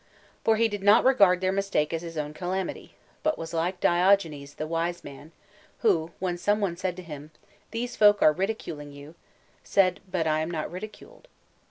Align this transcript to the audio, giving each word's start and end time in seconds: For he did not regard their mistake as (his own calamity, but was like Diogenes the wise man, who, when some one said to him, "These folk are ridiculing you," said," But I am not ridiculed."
For 0.43 0.55
he 0.55 0.67
did 0.67 0.81
not 0.81 1.05
regard 1.05 1.41
their 1.41 1.51
mistake 1.51 1.93
as 1.93 2.01
(his 2.01 2.17
own 2.17 2.33
calamity, 2.33 2.95
but 3.21 3.37
was 3.37 3.53
like 3.53 3.79
Diogenes 3.79 4.55
the 4.55 4.65
wise 4.65 5.03
man, 5.03 5.31
who, 5.81 6.09
when 6.17 6.39
some 6.39 6.59
one 6.59 6.75
said 6.75 6.95
to 6.95 7.03
him, 7.03 7.29
"These 7.69 7.95
folk 7.97 8.19
are 8.23 8.33
ridiculing 8.33 8.91
you," 8.91 9.13
said," 9.63 9.99
But 10.11 10.25
I 10.25 10.39
am 10.39 10.49
not 10.49 10.71
ridiculed." 10.71 11.27